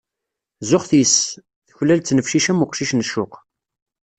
[0.69, 1.17] Zuxet yis-s,
[1.67, 3.33] tuklal ttnefcic am uqcic n ccuq.